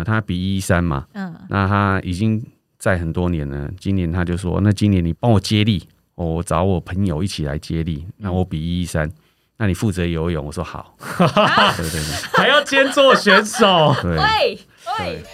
[0.00, 2.42] 呃，他比一一三嘛，嗯，那他已经
[2.78, 3.70] 在很多年了。
[3.78, 9.10] 今年他就说，那今年你帮我接力，哦我找我朋友一起来接力，那我比一一三，
[9.58, 10.44] 那你负责游泳。
[10.46, 10.94] 我说好，
[11.76, 14.16] 对对对还要兼做选手，对。
[14.16, 14.58] 喂
[14.98, 15.24] 对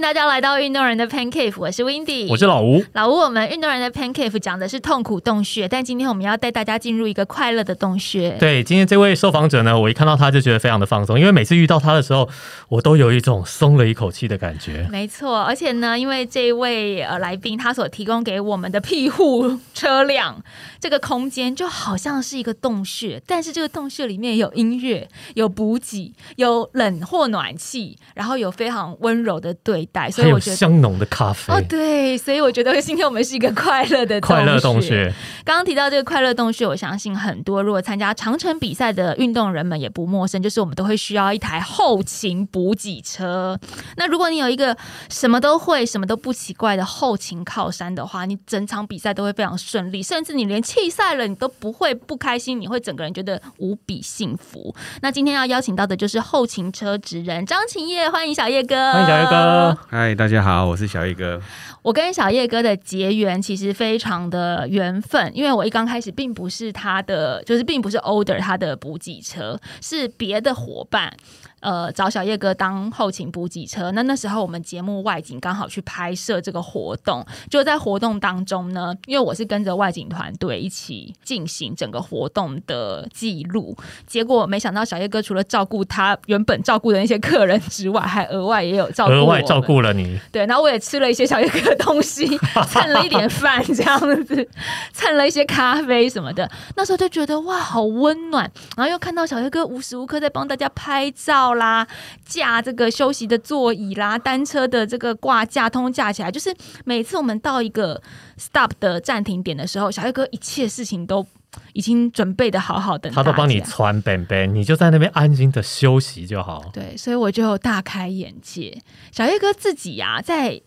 [0.00, 2.82] 迎大家来到运动人的 Pan Cave，我是 Windy，我是老吴。
[2.94, 3.20] 老吴。
[3.20, 8.30] 我们运动人的 Pan Cave 讲的是痛苦洞穴，但今天我们要带大家进入一个快乐的洞穴。
[8.40, 12.26] 对，今天这位受访者呢，我一看到他就觉得非常的放松，因为每次遇到他的时候，
[12.70, 14.88] 我都有一种松了一口气的感觉。
[14.90, 20.42] 没错，而且呢，因为这一位呃来宾他所提供给我们的庇护车辆
[20.80, 30.56] 这个空间就好像是一个洞穴，但是这个洞穴里面有音乐、有补给、有冷或暖气，然后有非常温柔的对待，所以我觉得。
[30.56, 35.12] 香浓的咖啡，哦，对，所以我觉得今天我们是一个快乐的快乐洞洞穴。
[35.44, 43.58] 刚刚提到这个快乐洞穴，我相信很多如果参加长城比赛的运动人们也不陌生，就是我们都会需要一台后勤补给车。
[43.96, 44.76] 那如果你有一个
[45.08, 54.74] 什么都会、什么都不奇怪的后勤靠山的话，你整场比赛都会非常顺利，甚至你连弃赛了你都不会不开心，你会整个人觉得无比幸福。
[55.00, 59.78] 那今天要邀请到的就是后勤车职人张晴叶，欢迎小叶哥，欢迎小叶哥。
[59.88, 61.40] 嗨，大家好，我是小叶哥。
[61.82, 71.14] 我跟小叶哥的结缘其实非常的缘分，因为我一刚开始并不是他的，就是并不是 older 他的补给车，是别的伙伴。
[71.60, 73.90] 呃，找小叶哥当后勤补给车。
[73.92, 83.76] 那那时候我们节目外景刚好去拍摄这个活动，就在活动当中呢，因为我是跟着外景团队一起进行整个活动的记录。
[84.06, 92.26] 结果没想到小叶哥除了照顾他原本照顾的那些客人之外，还额外也有照顾额外照顾了你，对，然后我也吃了一些小叶哥的东西，
[92.68, 94.48] 蹭了一点饭这样子，
[94.92, 96.50] 蹭了一些咖啡什么的。
[96.76, 98.50] 那时候就觉得哇，好温暖。
[98.76, 101.86] 然后又看到小叶哥无时无刻在帮大家拍照啦，
[102.24, 106.30] 架这个休息的座椅啦，单车的这个挂架通架起来。
[106.30, 108.00] 就是每次我们到一个
[108.38, 111.26] stop 的暂停点的时候，小叶哥一切事情都
[111.72, 116.70] 已经准备的好好的，他都帮你穿本本，你就在那边安心的休息就好。
[116.72, 118.80] 对，所以我就大开眼界。
[119.10, 120.60] 小叶哥自己呀、在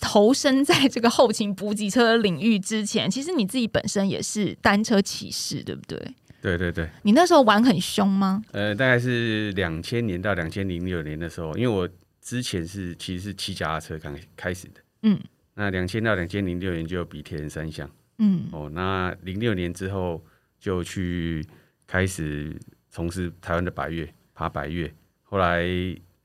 [0.00, 6.00] 投身在这个后勤补给车领域之前，其实你自己本身也是单车骑士，对不对？
[6.40, 8.42] 对对对，你那时候玩很凶吗？
[8.52, 11.88] 呃，大概是两千年到两千零六年的时候，因为我
[12.20, 15.18] 之前是其实是骑脚踏车刚开始的，嗯。
[15.54, 17.90] 那两千到两千零六年就比铁人三项。
[18.18, 18.46] 嗯。
[18.52, 20.24] 哦，那零六年之后
[20.60, 21.44] 就去
[21.86, 22.56] 开始
[22.88, 24.92] 从事台湾的百越爬百越，
[25.24, 25.62] 后来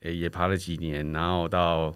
[0.00, 1.92] 诶、也爬了几年，然后到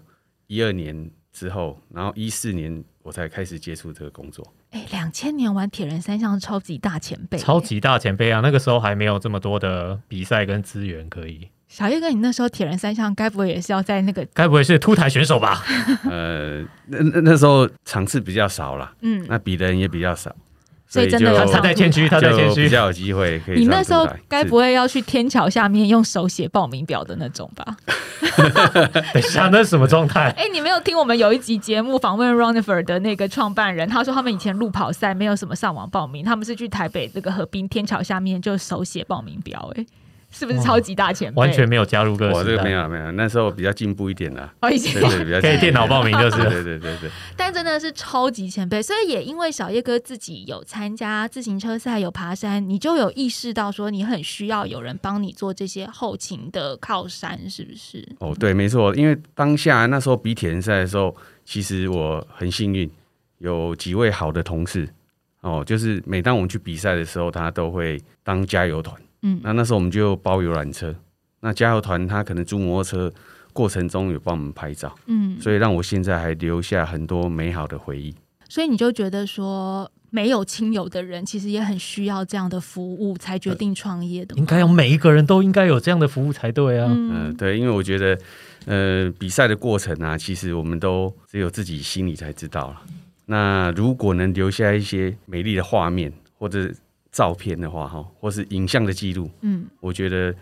[0.47, 4.45] 一二年之后，然后一四年我才开始接触这个工作。
[4.71, 8.39] 哎，两千年玩铁人三项是超级大前辈，超级大前辈啊！
[8.41, 15.63] 那个时候还没有这么多的比赛跟资源可以，小叶哥，你那时候铁人三项该不会也是要在那个该不会是凸台选手吧？
[16.09, 19.25] 呃，那那那时候场次比较少啦，嗯？
[19.27, 20.35] 那比的人也比较少，
[20.89, 22.63] 所以真的有他在谦虚，他在谦虚。
[22.63, 23.59] 比较有机会可以。
[23.59, 24.69] 你那时候该不会？
[24.73, 27.77] 要去天桥下面用手写报名表的那种吧？
[29.13, 30.29] 等一下，那是什么状态？
[30.37, 39.85] 哎、你没有听我们有一集节目访问 Runifer 的那个创办人，他说他们以前路跑赛没有什么上网报名，他们是去台北这个河滨天桥下面就手写报名表、哎，
[40.31, 41.39] 是不是超级大前辈？
[41.39, 44.53] 完全没有加入个我这个没有，没有，那时候比较进步一点啦。
[44.61, 46.49] 哦，以前对对，比较可以电脑报名就是了。
[46.49, 58.07] 对对对对，但真的是超级前辈，所以也因为小叶哥自己有参加自行车赛，有爬山，你就有意识到说你很需要有人帮你做这些后勤的靠山，是不是？
[58.19, 62.89] 哦对，没错，因为当下那时候比铁人赛的时候，其实我很幸运，
[63.39, 64.87] 有几位好的同事
[65.41, 68.95] 哦，就是每当我们去比赛的时候，他都会当加油团。
[69.21, 70.95] 嗯那那时候我们就包游览车，
[71.41, 73.13] 那加油团他可能租摩托车
[73.51, 78.13] 过程中有帮我们拍照，嗯，所以让我现在还留下很多美好的回忆。
[78.47, 84.39] 所以你就觉得说没有亲友的人，其实也很需要这样的服务，才决定创业的吗。
[84.39, 86.87] 应该有每一个人都应该有这样的服务才对啊！
[86.89, 88.19] 嗯、嗯，对，因为我觉得，
[88.65, 92.81] 呃，比赛的过程啊，其实我们都只有自己心里才知道了。
[93.27, 96.71] 那如果能留下一些美丽的画面或者
[97.11, 100.35] 照片的话，哈，或是影像的记录，嗯，我觉得，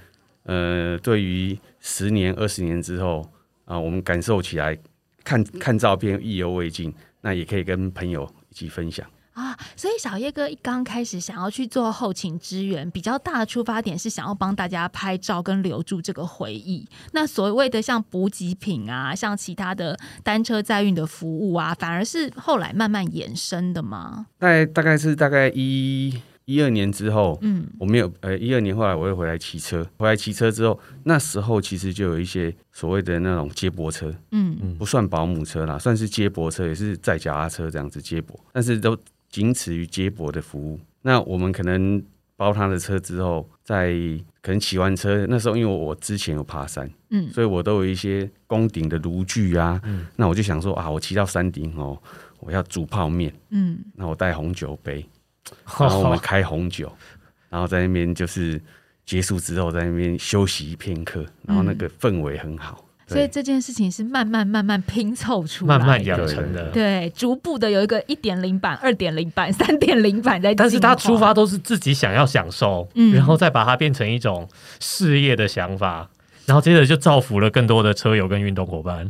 [0.43, 3.27] 呃，对于十年、二十年之后
[3.65, 4.77] 啊、我们感受起来，
[5.23, 9.05] 看看照片意犹未尽，那也可以跟朋友一起分享。
[9.33, 16.87] 啊，所以小叶哥一刚开始想要去做后勤支援，比较大的出发点是想要帮大家拍照跟留住这个回忆。
[17.11, 24.25] 那所谓的像补给品啊，像其他的单车载运的服务啊，反而是后来慢慢延伸的吗？
[24.39, 27.67] 大概大概是大概一一二年之后，嗯。
[27.77, 34.57] 我没有呃一二年后来我又回来骑车，回来骑车之后，那时候其实就有一些所谓的那种接驳车，嗯。
[34.61, 34.75] 嗯。
[34.77, 38.97] 不算保姆车啦，算是接驳车，也是载脚踏车这样子接驳，但是都
[39.29, 40.79] 仅此于接驳的服务。
[41.01, 42.01] 那我们可能
[42.37, 43.93] 包他的车之后，在
[44.41, 47.29] 可能骑完车，那时候因为我之前有爬山，嗯。
[47.29, 50.07] 所以我都有一些攻顶的炉具啊，嗯。
[50.15, 52.01] 那我就想说啊，我骑到山顶哦，
[52.39, 55.05] 我要煮泡面，嗯，那我带红酒杯，
[55.79, 56.91] 然后我们开红酒，
[57.49, 58.61] 然后在那边就是
[59.05, 62.83] 结束之后在那边休息片刻，然后那个氛围很好。
[63.09, 66.69] 对所以这件事情是慢慢慢慢拼凑出来，慢慢养成的。
[66.71, 74.45] 对，逐步的有一个一点零版、二点零版、三点零版在，但是他出发都是自己想要享受，嗯然后再把它变成一种
[74.81, 76.09] 事业的想法，
[76.45, 79.09] 然后接着就造福了更多的车友跟运动伙伴。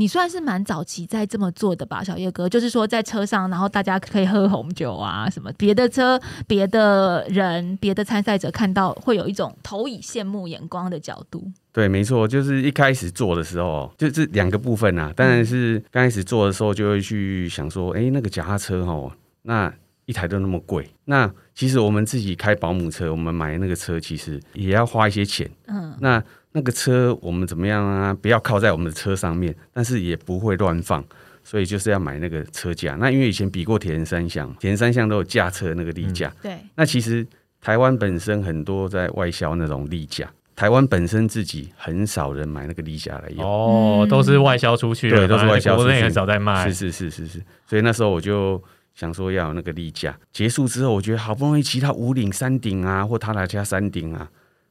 [0.00, 11.50] 你算是蛮早期在这么做的吧，小叶哥，就是说在车上，然后大家可以喝红酒啊，什么别的车、别的人、别的参赛者看到会有一种投以羡慕眼光的角度。
[11.72, 15.12] 对，没错，就是一开始做的时候，就这两个部分啊。
[15.16, 19.10] 当然是刚开始做的时候，就会去想说，哎、那个脚踏车哦，
[19.42, 19.74] 那
[20.06, 25.50] 一台都那么贵，那其实我们自己开保姆车，我们买那个车其实也要花一些钱。
[25.66, 26.22] 嗯那
[26.58, 28.12] 那个车我们怎么样啊？
[28.12, 31.04] 不要靠在我们的车上面，但是也不会乱放，
[31.44, 32.96] 所以就是要买那个车架。
[32.96, 37.24] 那因为以前比过铁人三项，铁人三项都有架车那个立架，对，那其实
[37.60, 43.46] 台湾本身很多在外销那种立架，台湾本身自己很少人买那个立架来用。
[43.46, 46.74] 哦，嗯都是外销出去的，对都是外销出去国内很少在卖是。
[46.74, 48.60] 是是是是，所以那时候我就
[48.96, 50.18] 想说要有那个立架。
[50.32, 54.28] 结束之后，我觉得好不容易骑到五岭山顶啊，或塔塔加山顶啊，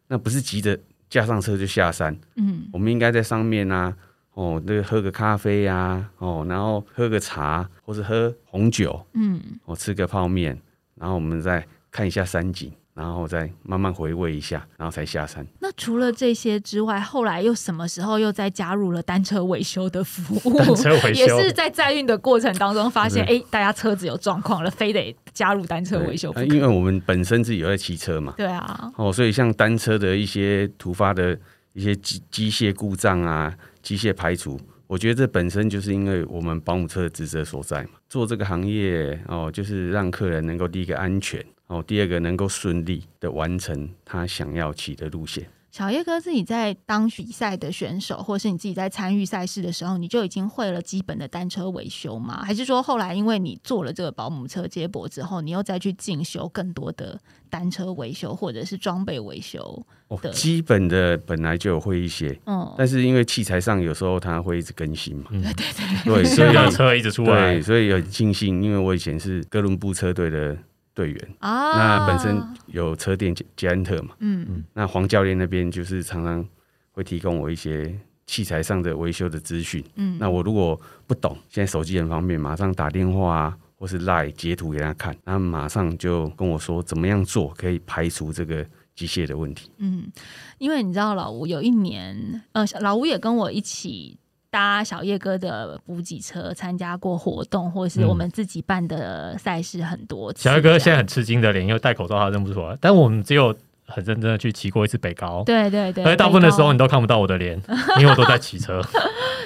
[0.10, 0.78] 那不是急着
[1.10, 2.68] 架上车就下山，嗯。
[2.74, 3.96] 我们应该在上面啊，
[4.34, 10.60] 哦，那个喝个咖啡啊，哦，然后喝个茶，或是喝红酒，嗯，哦，吃个泡面，
[10.96, 15.46] 然后我们再看一下山景，然后再慢慢回味一下，然后才下山。
[15.60, 20.58] 那除了这些之外，后来又什么时候又再加入了单车维修的服务？
[20.58, 26.32] 单车维修也是在载运的过程当中发现，对哎，大家车子有状况了，非得加入单车维修。
[26.32, 31.38] 呃因为我们本身自己有在骑车嘛，对啊，哦，所以像单车的一些突发的
[31.74, 33.54] 一些机机械故障啊、
[33.84, 37.90] 机械排除，我觉得这本身就是因为我们保姆车的职责所在嘛。
[38.10, 45.48] 做这个行业哦，就是让客人能够第一个安全哦，第二个能够顺利的完成他想要骑的路线。
[45.70, 52.42] 小叶哥自己在当比赛的选手，或是你自己在参与赛事的时候，你就已经会了基本的单车维修吗？
[52.44, 59.86] 还是说后来因为你做了这个保姆车接驳之后，你又再去进修更多的单车维修或者是装备维修？
[60.08, 70.58] 哦，基本的本来就有会一些，嗯，但是因为器材上有时候它会一直更新嘛，嗯对对对， 所所以车一直出来对，，所以很庆幸，因为我以前是哥伦布车队的
[70.98, 74.16] 队员，啊，那本身有车店捷捷安特嘛。
[74.18, 76.44] 嗯嗯那黄教练那边就是常常
[76.92, 77.96] 会提供我一些
[78.26, 79.84] 器材上的维修的资讯。
[79.96, 88.66] 嗯，那我如果不懂，现在手机很方便，马上打电话啊，或是 lie 截图给他看，他马上就跟我说怎么样做可以排除这个
[88.96, 89.70] 机械的问题。
[89.78, 90.12] 嗯，
[90.58, 94.18] 因为你知道老吴有一年，呃，老吴也跟我一起
[94.50, 100.44] 搭小叶哥的补给车，参加过活动，或者是嗯我们自己办的赛事很多次。
[100.44, 103.54] 小叶哥现在很吃惊的脸，因为戴口罩他认不出来，但我们只有
[103.88, 107.60] 很认真的去骑过一次北高，对对对，而且大部分的时候你都看不到我的脸，
[108.00, 108.82] 因为我都在骑车。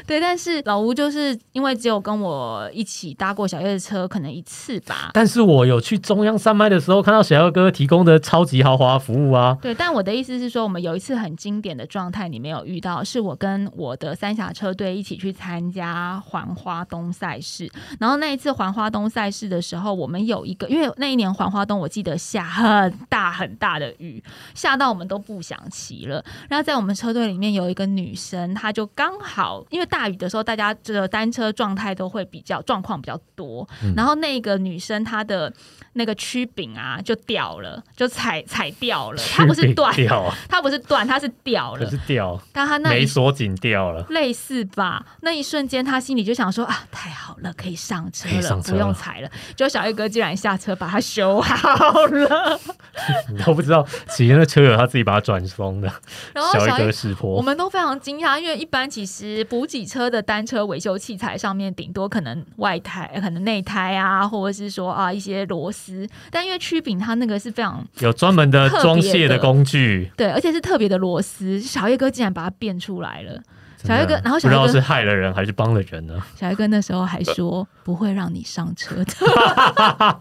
[0.07, 5.11] 对，但是老吴就是因为只有跟我一起搭过小叶的车，可能一次吧。
[5.13, 17.71] 但是我有去中央山脉的时候，看到小二哥提供的超级豪华服务啊，对，但我的意思是说，我们有一次很经典的状态，你没有遇到，是我跟我的三峡车队一起去参加环花东赛事。
[17.99, 24.21] 然后那一次环花东赛事的时候，我们有一个，因为那一年环花东我记得下很大很大的雨，
[24.53, 26.23] 下到我们都不想骑了。
[26.49, 33.67] 然后在我们车队里面有一个女生，她就刚好因为大雨的时候，大家这个单车状态都会比较状况比较多。
[33.95, 35.51] 然后那个女生她的
[35.93, 41.97] 那个曲柄啊就掉了，就踩踩掉了，它不是断，掉啊，它不是断，它是掉了可是。
[42.07, 44.05] 掉，但她那一没锁紧掉了。
[44.09, 49.29] 类似吧，那一瞬间她心里就想说啊，太好了，可以上车了，不用踩了。
[49.55, 52.59] 就小叶哥竟然下车把它修好了，
[53.29, 53.85] 你都不知道，
[54.21, 55.91] 其惜那车友他自己把它转松的，
[56.33, 56.69] 然后小叶。
[56.69, 57.41] 小一格识我破。
[57.41, 73.41] 们都非常惊讶，因为一般其实补给车的单车维修器材上面顶多可能外胎、可能内胎啊，或者是说啊一些螺丝，但因为曲柄它那个是非常有专门的装卸的的工具，对，而且是特别的螺丝，小叶哥竟然把它变出来了。
[73.83, 76.21] 小黑哥，然后不知道是害了人还是帮了人呢？
[76.39, 79.11] 小黑哥那时候还说不会让你上车的，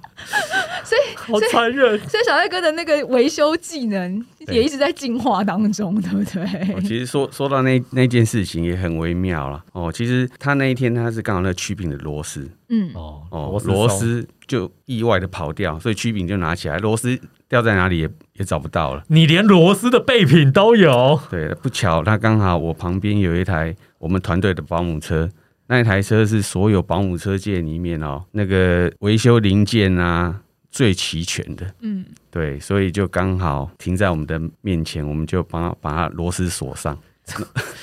[0.84, 1.98] 所以好残忍！
[2.08, 6.80] 所以小黑哥的那个维修技能对也一直在进化当中，对不哦对？
[6.82, 9.92] 其实说说到那那件事情也很微妙了哦。
[9.92, 17.18] 其实他那一天他是刚好那曲柄的螺丝嗯，哦哦，螺丝螺丝就意外的跑掉，所以曲柄就拿起来，螺丝
[17.48, 19.02] 掉在哪里也也找不到了。
[19.08, 25.28] 你连螺丝的备品都有，对，不巧他刚好我旁边有一台我们团队的保姆车，
[25.66, 31.66] 那一台车是所有保姆车界里面哦那个维修零件啊最齐全的。
[31.80, 36.96] 嗯，对，所以就刚好停在我们的面前，我们就帮他把它螺丝锁上。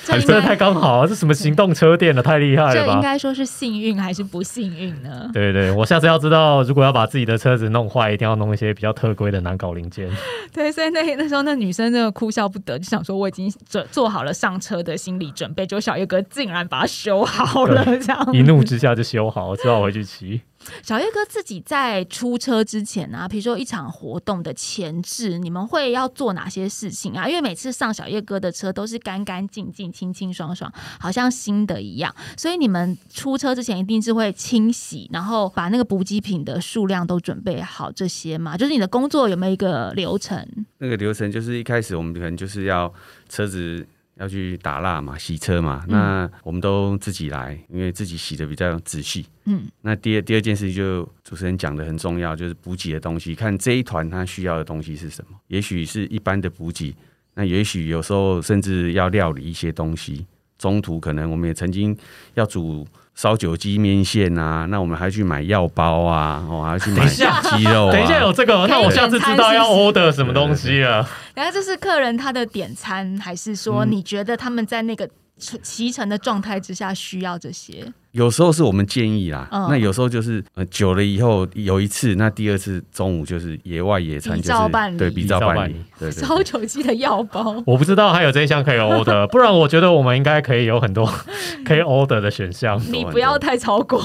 [0.04, 1.06] 这应真的太刚好啊！
[1.06, 3.00] 这什么行动车店了，太厉害了这应？
[3.00, 5.30] 该说是幸运还是不幸运呢？
[5.32, 10.10] 对对，我下次要知道，如果要把自己的车子弄坏，一定要弄一些比较特规的难搞零件。
[10.52, 20.42] 对，所以那那时候那女生真的哭笑不得，就想说我已经做做好了上车的心理准备，结果小叶哥竟然把它修好了，这样一怒之下就修好，只好回去骑。
[20.82, 27.28] 小叶哥自己在出车之前啊，比如说一场活动的前置，你们会要做哪些事情啊？
[27.28, 40.46] 因为每次上小叶哥的车都是干干净净、清清爽爽，好像新的一样，所以你们出车之前一定是会清洗，然后把那个补给品的数量都准备好，这些嘛，就是你的工作有没有一个流程？
[40.78, 42.92] 那个流程就是一开始我们可能就是要
[43.28, 43.86] 车子
[44.18, 49.26] 要去打蜡嘛，洗车嘛，嗯那我们都自己来，因为自己洗的比较仔细。
[49.44, 56.94] 嗯，那第二第二件事情就主持人讲的很重要，就是补给的东西，看这一团他需要的东西是什么，也许是一般的补给，
[57.34, 60.26] 那也许有时候甚至要料理一些东西，
[60.58, 61.96] 中途可能我们也曾经
[62.34, 62.86] 要煮。
[63.18, 67.92] 烧酒鸡面线啊，那我们还去买药包啊，哦，还要去买 一下鸡肉啊。
[67.92, 71.04] 等一下有这个，那我下次知道要 order 什么东西了。
[71.34, 77.92] 然后这是客人他的点餐，还是说嗯你觉得他们在那个骑乘的状态之下需要这些？
[78.12, 79.68] 有时候是我们建议啦，嗯。
[79.70, 85.76] 那有时候就是呃久了以后有一次，那第二次中午就是野外野餐，就是对比照办理
[86.10, 91.06] 烧酒鸡的药包， 我不知道还有这一项可以 order， 不然我觉得我们应该可以有很多
[91.64, 92.80] 可以 order 的选项。
[92.90, 93.98] 你不要太超过。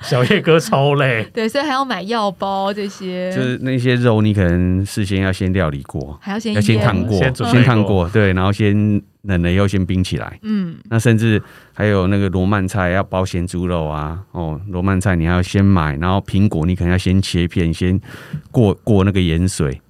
[0.00, 7.18] 小叶哥超累，对，所以还要买药包这些，就是那些肉你可能事先要先料理过，还要先要先腌烫过，
[7.50, 10.38] 先烫过，对，然后先冷了以后先冰起来。
[10.42, 18.00] 嗯，那甚至还有那个罗曼菜要包咸猪肉啊，哦，罗曼菜你要先买，然后苹果你可能要先切片，先
[18.50, 19.80] 过过那个盐水，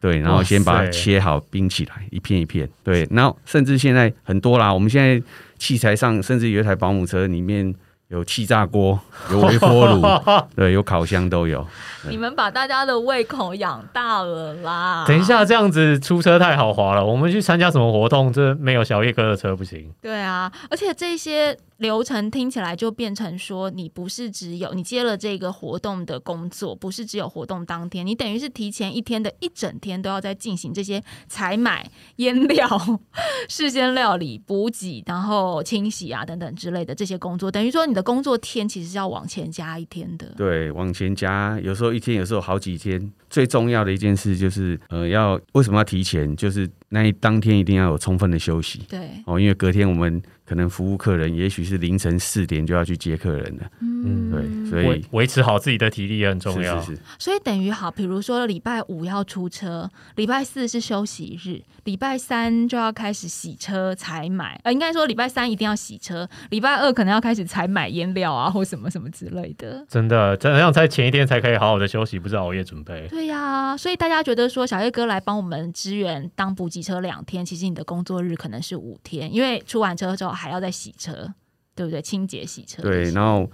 [0.00, 5.22] 对，然后先把它切好冰起来，一片一片，对，然后甚至现在很多啦，我们现在
[5.58, 7.74] 器材上甚至有一台保姆车里面
[8.10, 8.98] 有气炸锅，
[9.30, 10.02] 有微波炉，
[10.56, 11.64] 对，有烤箱都有。
[12.08, 15.04] 你们把大家的胃口养大了啦。
[15.06, 19.92] 等一，下这样子出车太豪华了，我们去参加什么活动，这没有小叶哥的车不行。
[20.02, 32.68] 对啊，而且这些流程听起来就变成说，你不是只有你接了这个活动的工作，不是只有活动当天，你等于是提前一天的一整天都要在进行这些采买、 腌料、
[33.48, 40.26] 事先料理、补给，然后清洗啊等等之类的这些工作，等于说你的工作天其实是要往前加一天的。
[40.36, 43.10] 对，往前加，有时候一天，有时候好几天。
[43.30, 46.36] 最重要的一件事就是，呃，要为什么要提前？
[46.36, 53.70] 就是那一当天一定要有充分的休息对，哦，因为隔天我们可能服务客人，也许是凌晨四点就要去接客人了。
[53.80, 53.89] 嗯，
[54.30, 56.80] 对，所以维持好自己的体力也很重要。
[56.80, 69.84] 是是是，所以等于好，比如说礼拜五要出车，礼拜四是休息日，礼拜三就要开始洗车采买，呃，应该说礼拜三一定要洗车，礼拜二可能要开始采买腌料啊，或什么什么之类的。
[69.88, 73.06] 真的，真的要在前一天才可以好好的休息，不是熬夜准备。
[73.08, 81.32] 对呀、所以大家觉得说小叶哥来帮我们支援当补给车两天，其实你的工作日可能是五天，因为出完车之后还要再洗车，
[81.74, 82.00] 对不对？
[82.00, 82.82] 清洁洗车。
[82.82, 83.50] 对，然后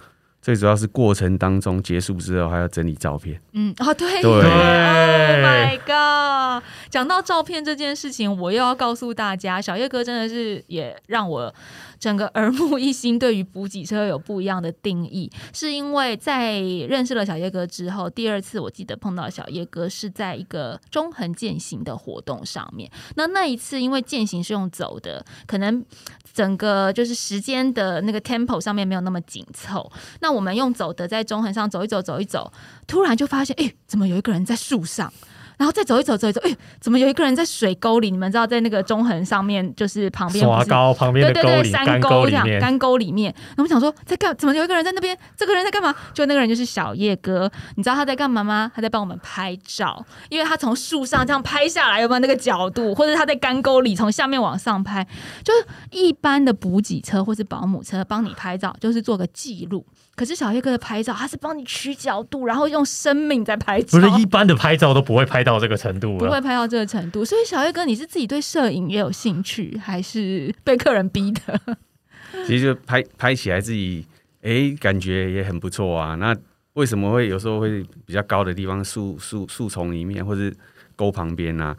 [0.47, 3.43] 最主要是过程当中结束之后还要整理照片。
[3.55, 6.62] 嗯，哦，对对， Oh my god！
[6.88, 11.53] 讲到照片这件事情，我又要告诉大家，小叶哥真的是也让我
[11.99, 15.29] 整个耳目一新，对于补给车有不一样的定义。
[15.53, 22.88] 是因为在认识了小叶哥之后，第二次我记得碰到小叶哥是在一个中横践行的活动上面。
[23.17, 25.85] 那那一次因为践行是用走的，可能
[26.33, 29.91] 整个就是时间的那个 tempo 上面没有那么紧凑。
[30.21, 32.52] 那我们用走的在中横上走一走，走一走，
[32.87, 35.12] 突然就发现，哎、怎么有一个人在树上？
[35.59, 38.11] 然后再走一走，走一走，哎、怎么有一个人在水沟里？
[38.11, 43.33] 你们知道，在那个中横上面，就是旁边高旁边对对对，山干沟沟这样干沟里面。
[43.33, 45.16] 然后我们想说，在干怎么有一个人在那边？
[45.35, 45.95] 这个人在干嘛？
[46.12, 48.71] 就那个人就是小叶哥，你知道他在干嘛吗？
[48.75, 52.95] 他在帮我们拍照，因为他从树上这样拍下来，有没有那个角度？
[52.95, 55.02] 或者他在干沟里从下面往上拍，
[55.43, 59.87] 就是一般的补给车或是保姆车帮你拍照，就是做个记录。
[60.16, 66.40] 可是小叶哥的拍照，他是帮你取角度，然后用生命在拍照，不是一般的拍照都不会拍到这个程度不会。
[66.40, 67.23] 拍到这个程度。
[67.23, 71.61] 所以小叶哥，你是自己对摄影也有兴趣，还是被客人逼的？
[72.46, 74.06] 其实就拍拍起来自己，
[74.42, 76.14] 哎、感觉也很不错啊。
[76.14, 76.35] 那
[76.73, 80.54] 为什么会有时候会比较高的地方，树树树丛里面或是
[80.94, 81.76] 沟旁边啊？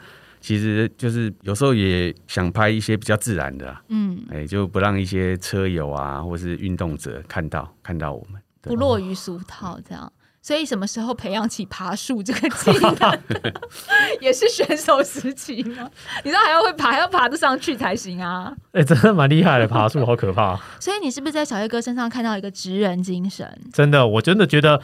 [0.48, 8.42] 其实就是有时候也想拍一些比较自然的、啊，嗯，哎、就不让一些车友啊或是运动者看到看到我们。
[8.62, 10.10] 不落于俗套这样。
[10.42, 13.20] 所以什么时候培养起爬树这个技能，
[14.22, 15.92] 也是选手时期吗？
[16.24, 18.56] 你知道还要会爬，还要爬得上去才行啊。
[18.72, 20.58] 哎、真的蛮厉害的，爬树好可怕。
[20.80, 23.46] 所以你是不是在小叶哥身上看到一个职人精神？
[23.74, 24.82] 真的，我真的觉得，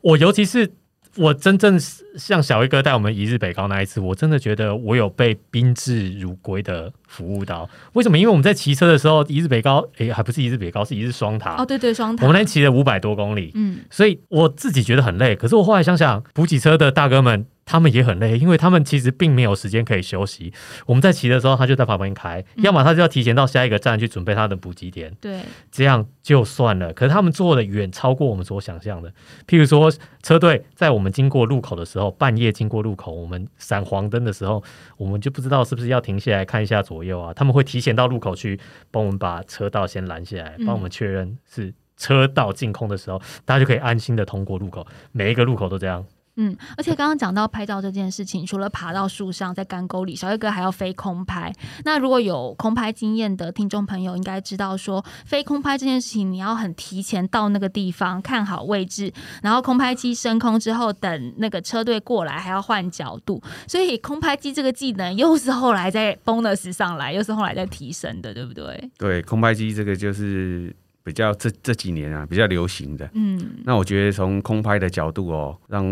[0.00, 0.72] 我尤其是
[1.16, 1.78] 我真正
[2.16, 7.68] 像小威哥带我们一日北高那一次，我真的觉得我有被宾至如归的服务到。
[7.92, 8.18] 为什么？
[8.18, 11.54] 因为我们在骑车的时候，一日北高，诶、还不是一日北高，是一日双塔。
[11.56, 12.34] 哦，对对，双塔我们。
[12.34, 15.36] 那天骑了五百多公里，嗯，所以我自己觉得很累。
[15.36, 20.52] 可是我后来想想，补给车的大哥们他们也很累，因为他们其实并没有时间可以休息。
[20.86, 25.14] 我们在骑的时候，他就在旁边开，嗯要么他就要提前到下一个站去准备他的补给点。
[25.20, 25.40] 对，
[25.70, 26.92] 这样就算了。
[26.92, 29.10] 可是他们做的远超过我们所想象的。
[29.46, 29.92] 譬如说，
[30.22, 34.62] 车队在我们经过路口的时候，半夜经过路口，我们闪黄灯的时候，
[34.96, 37.32] 我们就不知道是不是要停下来看一下左右啊。
[37.32, 38.58] 他们会提前到路口去
[38.90, 41.72] 帮我们把车道先拦下来，嗯帮我们确认是。
[41.96, 44.84] 车道净空的时候，大家就可以安心的通过路口。
[45.12, 46.04] 每一个路口都这样，
[46.36, 51.52] 嗯，而且刚刚讲到拍照这件事情，除了爬到树上，在干沟里，小叶哥还要飞空拍。
[51.84, 59.12] 那如果有空拍经验的听众朋友，应该知道说，飞空拍这件事情，你要很提前到那个地方，看好位置，
[59.42, 63.40] 然后空拍机升空之后，等那个车队过来，还要换角度。
[63.68, 68.90] 所以空拍机这个技能又是后来在 bonus 上来，又是后来在提升的，对不对？
[68.98, 73.08] 对，空拍机这个就是比较这这几年啊比较流行的。
[73.14, 75.84] 嗯，那我觉得从空拍的角度哦，让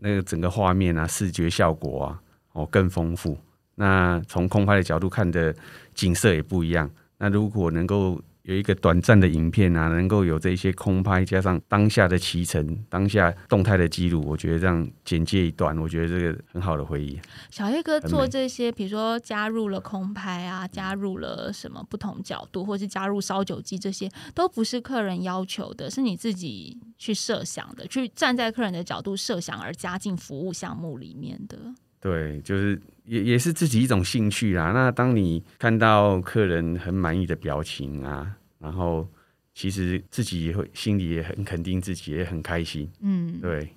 [0.00, 2.20] 那个整个画面啊、视觉效果啊
[2.52, 3.36] 哦更丰富。
[3.74, 5.54] 那从空拍的角度看的
[5.94, 6.90] 景色也不一样。
[7.18, 17.18] 那如果能够有一个短暂的影片啊，能够有这些空拍加上当下的骑乘、当下动态的记录，我觉得这样简介一段，我觉得这个很好的回忆。
[17.50, 31.58] 小叶哥做这些，比如说加入了空拍啊，加入了什么不同角度，或是加入烧酒机，这些都不是客人要求的，是你自己去设想的，去站在客人的角度设想而加进服务项目里面的。
[32.00, 34.72] 对，就是也也是自己一种兴趣啦。
[34.72, 39.08] 那当你看到客人很满意的表情啊，然后
[39.54, 42.88] 其实自己也会心里也很肯定自己，也很开心。
[43.00, 43.74] 嗯，对，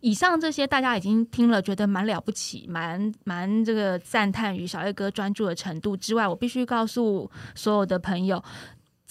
[0.00, 8.42] 以上这些大家已经听了，觉得蛮了不起，蛮蛮这个赞叹于小叶哥专注的程度之外，我必须告诉所有的朋友。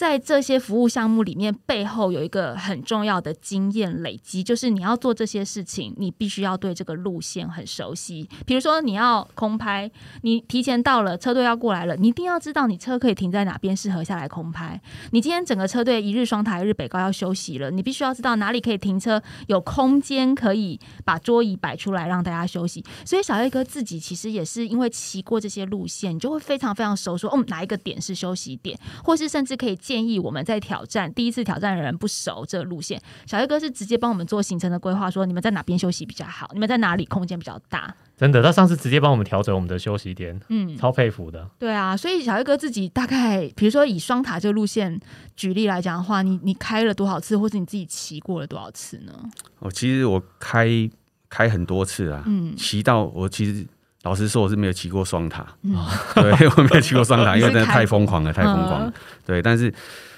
[0.01, 8.27] 在这些服务项目里面，背后有一个很重要的经验累积，就是你要做这些事情，你必须要对这个路线很熟悉。
[8.43, 9.91] 比如说，你要空拍，
[10.23, 14.81] 你提前到了，车队要过来了，你一定要知道你车可以停在哪边，适合下来空拍。
[15.11, 22.83] 你今天整个车队一日双台、日北高要休息了，你必须要知道哪里可以停车，有空间可以把桌椅摆出来让大家休息。
[23.05, 37.93] 所以小叶哥自己其实也是因为骑过这些路线，你就会非常非常熟说，哦，哪一个点是休息点，或是甚至可以建议我们在挑战第一次挑战的人不熟这个路线，小叶哥是直接帮我们做行程的规划，说你们在哪边休息比较好，你们在哪里空间比较大。
[38.15, 38.41] 真的。
[38.41, 41.45] 他上次直接帮我们调整我们的休息点，嗯，超佩服的。
[41.59, 44.97] 对啊，所以小叶哥自己大概，比如说以双塔这个路线
[45.35, 49.11] 举例来讲的话，你你开了多少次，或者你自己骑过了多少次呢？
[49.59, 50.89] 哦，其实我开
[51.27, 53.67] 开很多次啊，嗯骑到我其实
[54.03, 55.75] 老实说我是没有骑过双塔，嗯，
[56.15, 58.87] 对我没有骑过双塔， 因为真的太疯狂了，太疯狂了。
[58.87, 58.93] 嗯
[59.25, 59.71] 对，但是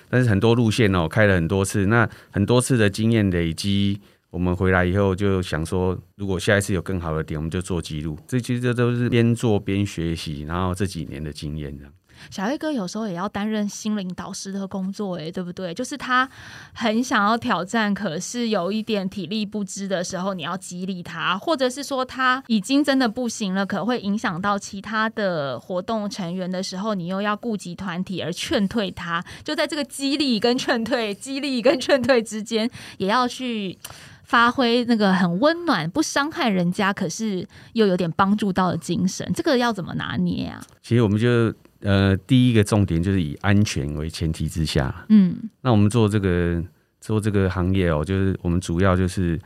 [0.09, 8.17] 但是很多路线哦，开了很多次，那很多次的经验累积，我们回来以后就想说，如果下一次有更好的点，我们就做记录。
[8.27, 11.93] 这其实这都是边做边学习，然后这几年的经验这样。
[12.29, 15.73] 小黑哥有时候也要担任心灵导师的工作，诶，对不对？
[15.73, 16.29] 就是他
[16.73, 29.23] 很想要挑战，可是有一点体力不支的时候，你要激励他，或者是说他已经真的不行了，可会影响到其他的活动成员的时候，你又要顾及团体而劝退他。
[29.43, 33.77] 就在这个激励跟劝退、激励跟劝退之间，也要去。
[34.25, 40.59] 发挥那个很温暖、不伤害人家，可是又有点帮助到的精神，这个要怎么拿捏啊？
[40.81, 41.53] 其实我们就
[41.83, 46.63] 呃，第一个重点就是以安全为前提之下，嗯那我们做这个
[47.01, 49.37] 做这个行业哦，就是我们主要就是，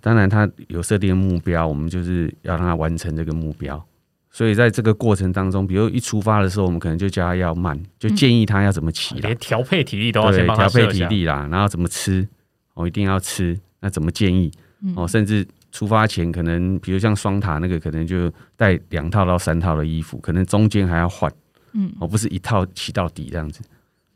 [0.00, 3.82] 当然他有设定的目标，我们就是要让他完成这个目标。
[4.30, 10.86] 所以在这个过程当中，比如一出发的时候，我们可能就叫他要慢，就建议他要怎么骑啦，连调配体力都要调配。
[10.88, 12.26] 体力啦，然后怎么吃，
[12.72, 13.56] 哦，一定要吃。
[13.80, 14.50] 那怎么建议？
[14.82, 21.30] 嗯哦，甚至出发前可能，比如像双塔那个，可能就带两套到三套的衣服，可能中间还要换。
[21.74, 23.60] 嗯哦，不是一套骑到底这样子。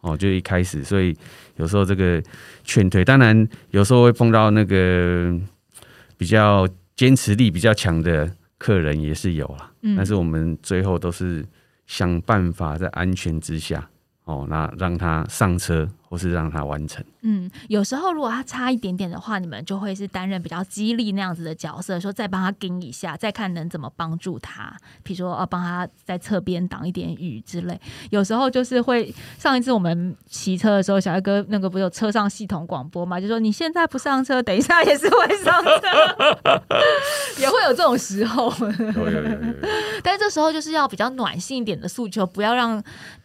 [0.00, 1.14] 哦，就一开始，所以
[1.56, 2.22] 有时候这个
[2.62, 5.36] 劝退，当然有时候会碰到那个
[6.16, 9.72] 比较坚持力比较强的客人也是有啦。
[9.82, 11.44] 嗯但是我们最后都是
[11.88, 13.90] 想办法在安全之下，
[14.28, 17.02] 哦，那让他上车或是让他完成。
[17.22, 27.80] 嗯，有时候如果他差一点点的话，你们就会是担任比较激励那样子的角色，说再帮他盯一下，再看能怎么帮助他，比如说哦，帮他在侧边挡一点雨之类。
[28.10, 36.62] 有时候就是会，上一次我们骑车的时候，小艾哥那个不是有车上系统广播嘛，就说你现在不上车，等一下也是会上车，
[37.40, 38.52] 也会有这种时候。
[38.58, 39.54] 有有有有有，
[40.02, 42.82] 但是这时候就是要比较暖心一点的诉求，不要让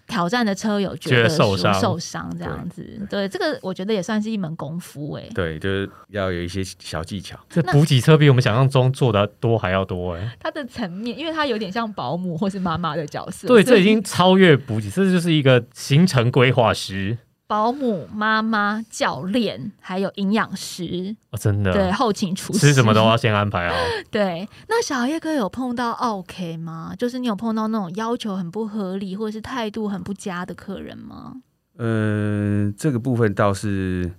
[0.08, 2.84] 挑战的车友觉得受伤受伤这样子。
[3.10, 7.40] 对，这个我觉得也算是一门功夫哎、对，就是要有一些小技巧。
[7.50, 13.48] 这补给车比我们想象中做的多还要多哎、它的层面，因为它有点像保姆或是妈妈的角色。
[13.48, 17.18] 对，这已经超越补给，这就是一个行程规划师
[17.54, 21.72] 保姆、妈妈、教练，还有营养师，哦，真的。
[21.72, 23.76] 对，后勤厨师，吃什么都要先安排好。
[24.10, 24.50] 对。
[24.68, 26.96] 那小叶哥有碰到 OK 吗？
[26.98, 31.44] 就是你有碰到那种要求很不合理，或者是态度很不佳的客人吗？
[31.78, 34.12] 呃，这个部分倒是，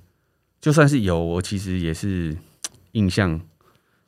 [0.61, 2.39] 就算是有，我其实也是
[2.93, 3.41] 印象，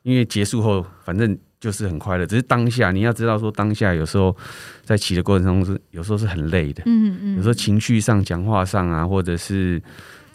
[0.03, 4.35] 因为结束后反正就是很快乐，只是当下你要知道说，当下有时候
[4.83, 9.81] 在骑的过程中是有时候是很累的，嗯嗯，有时候情绪上、讲话上啊，或者是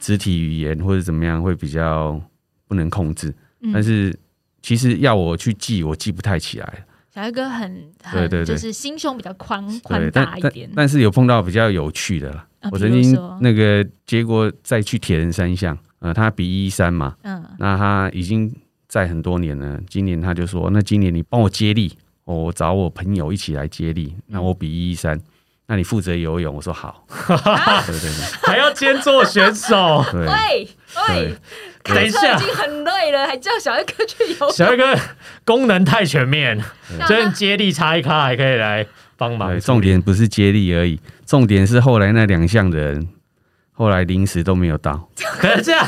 [0.00, 2.20] 肢体语言或者怎么样，会比较
[2.66, 3.32] 不能控制。
[3.60, 4.12] 嗯但是
[4.60, 6.84] 其实要我去记，我记不太起来。
[7.14, 7.60] 小叶哥很
[8.02, 10.70] 很对对对就是心胸比较宽对，宽大一点。
[10.74, 12.46] 但是有碰到比较有趣的啦。
[12.60, 18.52] 啊我曾经那个结果再去铁人三项，呃，他比一三嘛，嗯那他已经
[18.92, 19.80] 在很多年了。
[19.88, 25.18] 今年他就说，那今年你帮我接力，哦我找我朋友一起来接力，那我比一一三，
[25.66, 26.54] 那你负责游泳。
[26.54, 30.04] 我说好， 对对对还要兼做选手。
[30.12, 30.68] 对喂
[31.08, 31.34] 喂
[31.82, 34.52] 对，等一下已经很累了，还叫小叶哥去游泳。
[34.52, 34.94] 小一哥
[35.46, 36.62] 功能太全面，
[36.98, 39.58] 那所以接力差一卡还可以来帮忙，。
[39.58, 43.08] 重点不是接力而已，重点是后来那两项的人，
[43.72, 45.08] 后来临时都没有到。
[45.40, 45.86] 可是这样，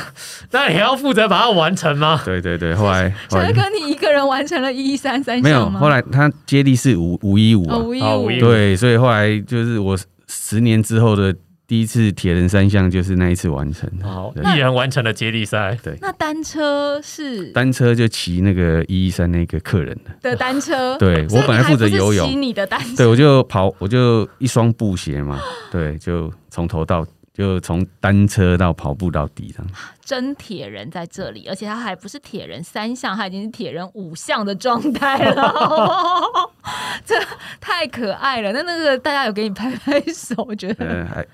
[0.50, 2.20] 那你还要负责把它完成吗？
[2.24, 3.52] 对对对，后来 后来。
[3.52, 8.30] 小哥，你一个人完成了一三三没有，后来他接力是五五一五哦，啊，五。
[8.30, 8.40] 一五。
[8.40, 11.34] 对，所以后来就是我十年之后的
[11.66, 13.88] 第一次铁人三项，就是那一次完成。
[13.98, 14.06] 的。
[14.06, 15.76] 好，一人完成了接力赛。
[15.82, 17.50] 对，那单车是？
[17.52, 22.28] 单车就骑那个一一三那个客人的，的单车， 对我本来负责游泳。
[22.28, 25.38] 骑你的单车，对我就跑，我就一双布鞋嘛，
[25.70, 29.66] 对，就从头到就从单车到跑步到底上。
[30.00, 36.14] 真铁人在这里，而且他还不是铁人三项，他已经是铁人五项的状态了，
[37.04, 37.14] 这
[37.60, 38.52] 太可爱了。
[38.52, 40.86] 那那个大家有给你拍拍手，我觉得。
[40.86, 41.26] 呃，还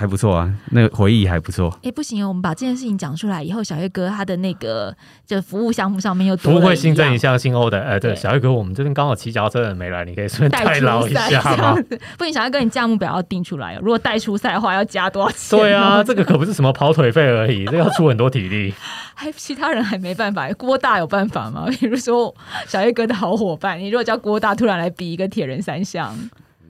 [0.00, 1.78] 还不错啊，那个回忆还不错。
[1.82, 2.28] 哎、不行哦！
[2.28, 11.76] 我们把这件事情讲出来以后，小月哥他的那个就服务项目上面又服务多了会新增一样项新欧的，哎，对，对小月哥，我们这边刚好骑脚踏车的人没来，你可以顺便带出代劳一下。
[12.16, 13.80] 不行，小月哥，你价目表要定出来哦。
[13.82, 15.58] 如果带出赛的话，要加多少钱？
[15.58, 18.72] 对啊，这个可不是什么跑腿费而已，这要出很多体力。
[19.14, 21.66] 还其他人还没办法，郭大有办法吗？
[21.78, 22.34] 比如说
[22.66, 26.16] 小叶哥的好伙伴，你如果叫郭大突然来比一个铁人三项，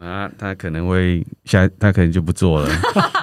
[0.00, 2.68] 那他可能会下，他可能就不做了。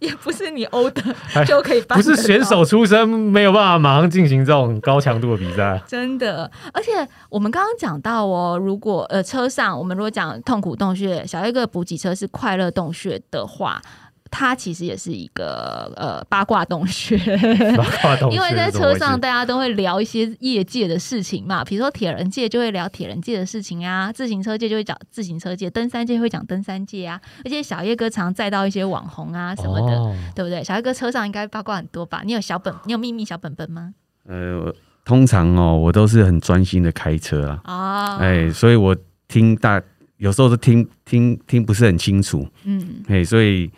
[0.00, 1.02] 也不是你欧的
[1.34, 2.38] 哎就可以办，不是选。
[2.48, 5.78] 手出身，没有办法马上进行这种高强度的比赛。
[5.86, 13.82] 真的，而且我们刚刚讲到哦，如果呃车上我们如果讲痛苦洞穴，小叶哥的补给车是快乐洞穴的话，
[14.30, 17.16] 它其实也是一个呃八卦洞穴，
[17.76, 30.62] 八卦洞因为在车上大家都会聊一些业界的事情嘛，比如说铁人界就会聊铁人界的事情啊，自行车界就会讲自行车界，登山界会讲登山界啊，而且小叶哥常载到一些网红啊什么的，哦对不对？
[30.62, 32.22] 小叶哥车上应该八卦很多吧？
[32.24, 33.94] 你有小本，你有秘密小本本吗？
[34.26, 38.94] 呃，通常哦，我都是很专心的开车啊，啊，哎，所以我
[39.26, 39.80] 听大
[40.18, 43.70] 有时候都听听听不是很清楚，嗯，哎，所以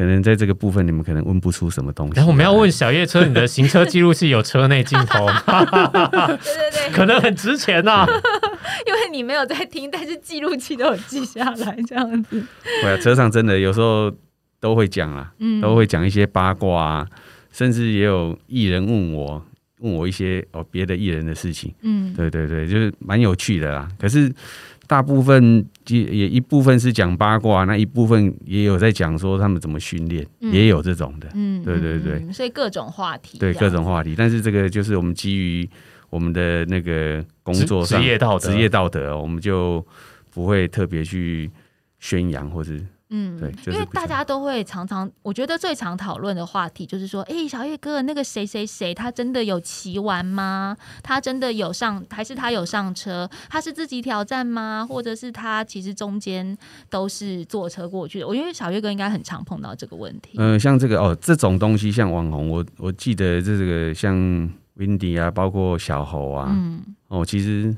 [0.00, 2.16] 可可能在这个部分你们可能问不出什么东西来。
[2.16, 5.42] 然后我们要问小夜车，你的行车记录器有车内镜头吗？
[5.44, 8.06] 对对对，可能很值钱呐、
[8.86, 12.42] 因为你没有在听，但是记录器都有记下来，这样子。
[12.80, 14.10] 对啊，车上真的有时候
[14.58, 17.06] 都会讲啊，嗯，都会讲一些八卦啊，
[17.52, 19.44] 甚至也有艺人问我
[19.80, 21.74] 问我一些哦别的艺人的事情。
[21.82, 23.88] 嗯，对对对，就是蛮有趣的啦。
[23.98, 24.32] 可是
[24.86, 31.28] 大部分也也一部分是讲八卦，那一部分也有在讲说他们怎么训练，嗯也有这种的。
[31.34, 35.68] 嗯，对对嗯对嗯所以各种话题，对各种话题，但是这个就是我们基于
[36.10, 39.84] 我们的那个工作职上职业道德职业道德哦，我们就
[40.32, 41.48] 不会特别去
[42.00, 50.76] 宣扬或是嗯，对就是因为大家都会常常，我觉得最常讨论的话题就是说，哎、小叶哥，那个谁谁谁，他真的有骑完吗？
[51.02, 53.28] 他真的有上，还是他有上车？
[53.48, 54.86] 他是自己挑战吗？
[54.88, 56.56] 或者是他其实中间
[56.88, 58.28] 都是坐车过去的？
[58.28, 60.38] 我觉得小叶哥应该很常碰到这个问题。
[60.38, 64.14] 呃，像这个哦，这种东西像网红，我我记得这个像
[64.76, 67.76] Windy 啊，包括小猴啊，嗯哦，其实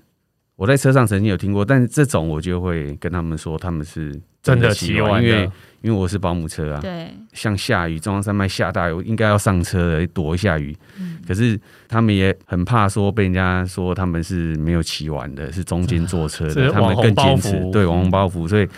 [0.57, 5.51] 我在车上曾经有听过，但是这种我就会跟他们说他们是真的骑骑完因为，
[5.83, 10.77] 因为我是保姆车啊，对，像下雨，中央山脉下大雨，我应该要上车的，躲一下雨。
[10.99, 18.69] 嗯可是他们也很怕说被人家说他们是没有骑完的，是中间坐车的，他们更坚持对网红包袱，所以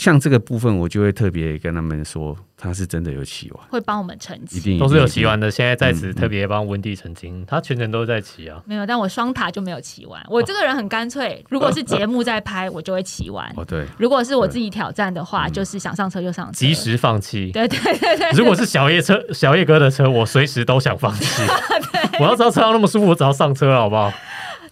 [0.00, 4.62] 像这个部分，我就会特别跟他们说，他是真的有骑完，会帮我们澄一清。
[4.62, 5.50] 定都是有骑完的。
[5.50, 8.62] 现在在此特别帮温蒂澄清，他全程都在骑啊。
[8.64, 10.18] 没有，但我双塔就没有骑完。
[10.30, 16.52] 我这个人很干脆，如果是节目在拍，我就会骑完；哦，对，如果是我自己挑战的话，嗯就是想上车就上车。
[16.52, 17.50] 及时放弃。
[17.52, 21.42] 对对对对，如果是小叶车、小叶哥的车，我随时都想放弃。
[22.18, 24.10] 我要知道车上那么舒服，我只要上车了，好不好？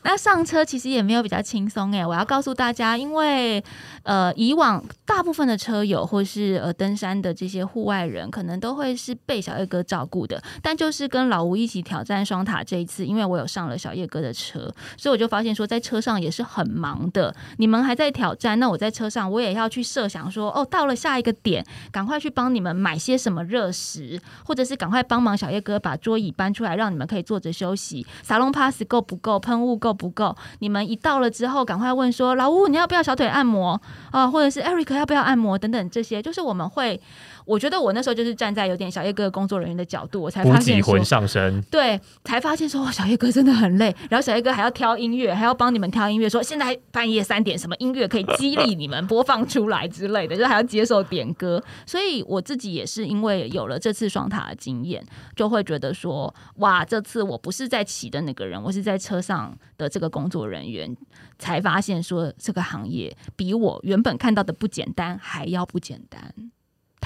[0.02, 3.62] 那上车其实也没有比较轻松哎，我要告诉大家，因为
[4.04, 10.42] 呃，以往大部分的车友或是呃登山的这些户外人，可能都会是被小叶哥照顾的。
[10.62, 17.34] 但就是跟老吴一起挑战双塔这一次，因为我有上了小叶哥的车，所以我就发现说，在车上也是很忙的。
[17.58, 28.06] 你们还在挑战，那我在车上我也要去设想说，哦，到了下一个点，赶快去帮你们买些什么热食，或者是赶快帮忙小叶哥把桌椅搬出来，让你们可以坐着休息。
[28.22, 29.38] 沙龙 pass 够不够？
[29.38, 30.36] 喷雾够够不够？
[30.58, 37.00] 你们一到了之后，赶快问说老吴你要不要小腿按摩啊、或者是 Eric 要不要按摩等等这些，就是我们会，
[37.48, 51.62] 我觉得我那时候就是站在有点小叶哥的工作人员的角度，我才发现魂上身，对，才发现说哇，小叶哥真的很累，然后小叶哥还要挑音乐，还要帮你们挑音乐，说现在半夜三点什么音乐可以激励你们播放出来之类的，就还要接受点歌。
[51.86, 55.02] 所以我自己也是因为有了这次双塔的经验，
[55.34, 60.94] 就会觉得说哇，这次我不是在骑的那个人，我是在车上的这个工作人员，
[61.38, 66.34] 才发现说这个行业比我原本看到的不简单还要不简单，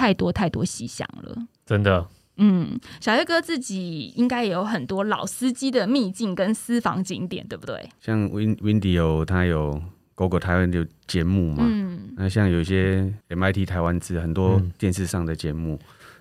[0.03, 1.47] 太多太多细想了。
[1.65, 2.05] 真的
[2.38, 7.88] 嗯，小月哥自己应该也有很多老司机的秘境跟私房景点，对不对？
[8.01, 9.81] 像 Win Windy 有他有
[10.17, 15.79] Google 台湾的节目嘛，嗯那像有一些 MIT 台湾制很多嗯电视上的节目，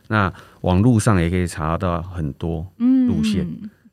[0.10, 2.68] 那网络上也可以查到很多。
[2.78, 3.48] 嗯路线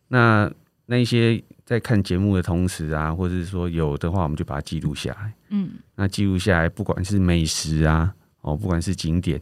[0.08, 0.50] 那
[0.84, 5.32] 那一些在看节目的同时啊，或者是说有的话，我们就把它记录下来。
[5.48, 9.40] 嗯那记录下来，不管是美食啊，哦，不管是景点，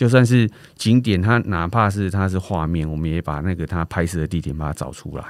[0.00, 5.24] 就算是景点，它哪怕是它是画面，我们也把那个它拍摄的地点把它找出来。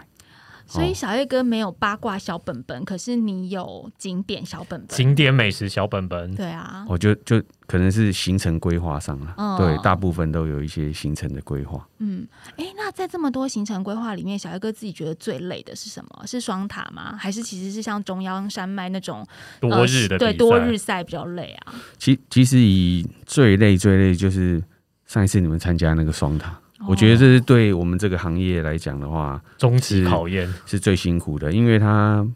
[0.71, 4.97] 所以小叶哥没有八卦小本本，可是你有景点小本本。
[4.97, 11.87] 景点美食小本本，对啊，我就就可能是行程规划上了，哦对，大部分都有一些行程的规划。
[11.99, 16.27] 嗯，哎，那在这么多行程规划里面，小叶哥自己觉得最累的是什么？
[16.27, 17.17] 是双塔吗？
[17.17, 19.27] 还是其实是像中央山脉那种
[19.61, 21.75] 多日的对多日赛比较累啊？
[21.99, 24.63] 其其实以最累最累就是
[25.07, 26.57] 上一次你们参加那个双塔，
[26.89, 30.53] 我觉得这哦是对我们这个行业来讲的话终极是考验。
[30.67, 32.27] 是最辛苦的，因为它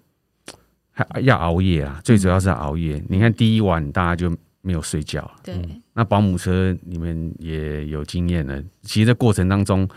[0.92, 3.02] 还要熬夜啊，最主要是熬夜。
[3.08, 9.88] 你看第一晚大家就没有睡觉，对，嗯那保姆车你们也有经验了，其实，在过程当中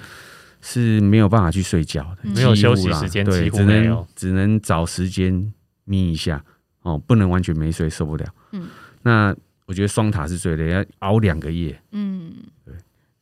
[0.62, 5.53] 是没有办法去睡觉的，嗯没有休息时间对，只能只能找时间
[5.86, 6.43] 眯一下
[6.83, 8.25] 哦，不能完全没睡，受不了。
[8.51, 8.67] 嗯，
[9.01, 11.79] 那我觉得双塔是最累，要熬两个夜。
[11.91, 12.33] 嗯，
[12.63, 12.73] 对。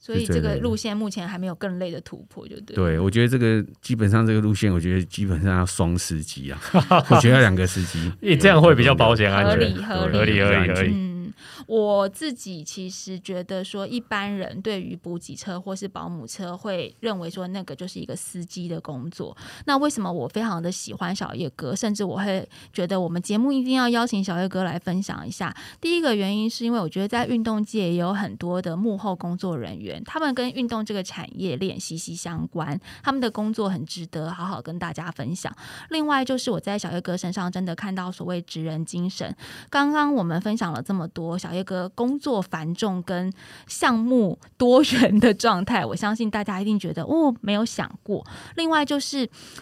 [0.06, 2.76] 所以这个路线目前还没有更累的突破，就对。
[2.76, 6.62] 对，我觉得这个基本上这个路线，我觉得基本上要双司机啊，
[7.10, 10.92] 我觉得要两个司机，诶 这样会比较保险安合全理合理合理合理合理。
[10.94, 11.34] 嗯，
[11.66, 19.36] 我自己其实觉得说，一般人对于补给车或是保姆车会认为说那个就是一个司机的工作。
[19.66, 25.56] 那为什么我非常的喜欢小叶哥，甚至我会觉得我们节目一定要邀请小叶哥来分享一下？
[25.82, 35.56] 第一个原因是因为我觉得在运动界也有很多的幕后工作人员，他们跟运动这个产业链息息相关，他们的工作很值得好好跟大家分享。
[35.90, 39.36] 另外就是我在小叶哥身上真的看到所谓职人精神。
[39.70, 43.32] 刚刚我们分享了这么多小叶哥工作繁重跟
[43.68, 48.24] 项目多元的状态，我相信大家一定觉得哦没有想过。
[48.56, 49.20] 另外就是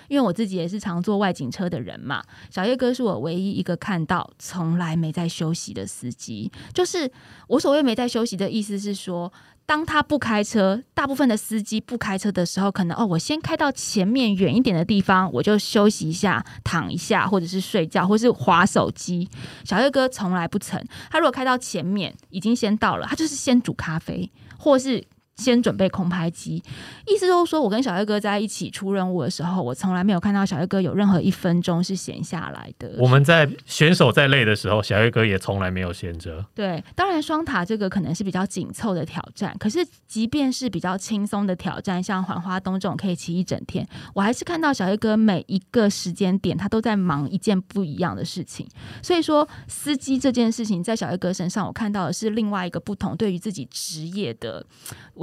[0.07, 6.51] 因为我自己也是常坐外景车的人嘛，小叶哥是我唯一一个看到从来没在休息的司机。
[6.73, 7.09] 就是
[7.47, 9.31] 我所谓没在休息的意思是说。
[9.65, 19.29] 当他不开车，大部分的司机不开车的时候，可能哦，我先开到前面远一点的地方，我就休息一下，躺一下，或者是睡觉，或是划手机。
[19.63, 25.03] 小月哥从来不曾，他如果开到前面，已经先到了，他就是先煮咖啡，或是。
[25.37, 26.63] 先准备空拍机，
[27.07, 32.95] 意思就是说，我跟小叶哥在一起出任务的时候，我从来没有看到小叶哥有任何一分钟是闲下来的。
[32.99, 36.45] 我们在选手在累的时候，小叶哥也从来没有闲着。
[36.53, 48.67] 对，当然双塔这个可能是比较紧凑的挑战，可是即便是比较轻松的挑战，像环花东这种可以骑一整天，我还是看到小叶哥每一个时间点他都在忙一件不一样的事情。
[49.01, 54.63] 所以说，司机这件事情在小叶哥身上，我看到的是另外一个不同，对于自己职业的。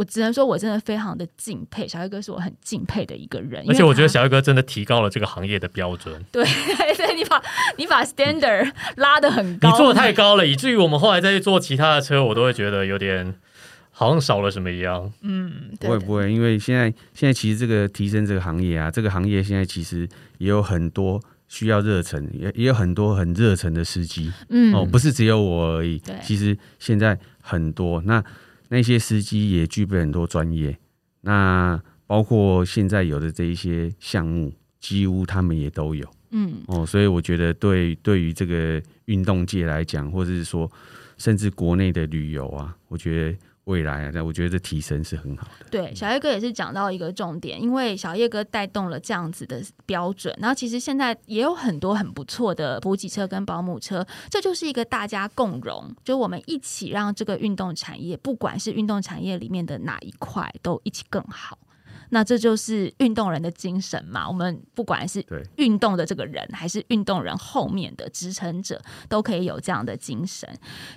[0.01, 3.63] 我只能说，我真的非常的敬佩小黑哥，是我很敬佩的一个人。
[3.69, 6.25] 而且我觉得小黑哥真的提高了这个行业的标准。
[6.33, 6.43] 对，
[6.97, 7.43] 对你把
[7.77, 13.35] 你把 standard 拉的很高，你做的太高了，以至于我们后来再去做其他的车，我都会觉得有点
[13.91, 15.13] 好像少了什么一样。
[15.21, 20.09] 嗯，不会不会，因为现在现在其实这个提升这个行业啊，这个行业现在其实
[20.39, 24.33] 也有很多需要热忱，也也有很多很热忱的司机。
[24.49, 25.99] 嗯，哦，不是只有我而已。
[25.99, 28.25] 对，其实现在很多那。
[28.71, 30.79] 那些司机也具备很多专业，
[31.21, 36.09] 那包括现在有的这一些项目，几乎他们也都有。
[36.31, 40.71] 嗯，哦，所以我觉得对对于这个运动界来讲，或者是说，
[41.19, 43.39] 甚至国内的旅游啊，我觉得。
[43.65, 45.67] 未来啊，那我觉得这提升是很好的。
[45.71, 61.59] 对，小叶哥也是讲到一个重点，因为小叶哥带动了这样子的标准，然后其实现在也有很多很不错的补给车跟保姆车，这就是一个大家共荣，就我们一起让这个运动产业，不管是运动产业里面的哪一块，都一起更好。
[62.11, 64.29] 那这就是运动人的精神嘛？
[64.29, 65.25] 我们不管是
[65.57, 70.49] 运动的这个人，还是运动人后面的支撑者，都可以有这样的精神。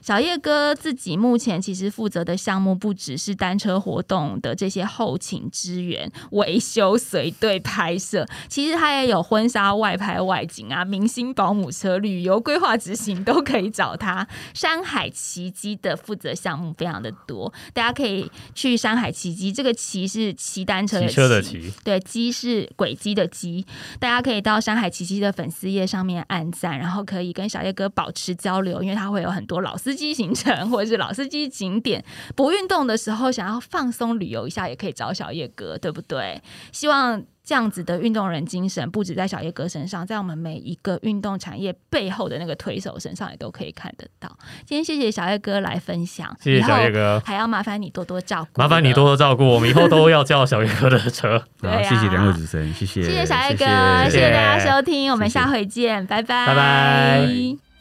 [0.02, 14.28] 小叶哥自己目前其实负责的项目不只是单车活动的这些后勤支援、维修、随队拍摄，其实他也有婚纱外拍、外景啊、明星保姆车、旅游规划执行都可以找他。
[14.56, 19.52] 山海奇迹的负责项目非常的多，大家可以去山海奇迹。
[19.52, 21.03] 这个奇是骑单车。
[21.08, 23.66] 车的骑，对，机是轨迹的机，
[24.00, 32.04] 大家可以到山海奇迹的粉丝页上面按赞，然后可以跟小叶哥保持交流，因为他会有很多老司机行程或者是老司机景点。
[32.36, 36.42] 不运动的时候，想要放松旅游一下，也可以找小叶哥，对不对？
[36.72, 37.24] 希望。
[37.46, 44.30] 这样子的运动人精神，不止在小叶哥身上，在我们每一个运动产业背后的那个推手身上，也都可以看得到。
[44.66, 51.38] 今天谢谢小叶哥来分享，谢谢小叶哥，还要麻烦你多多照顾，麻烦你多多照顾，我们以后都要叫小叶哥的车。
[51.62, 53.66] 好，谢谢两位主持人，谢谢，谢谢小叶哥，
[54.10, 54.32] 谢谢。
[54.32, 57.73] 大家收听，我们下回见，拜拜，拜拜。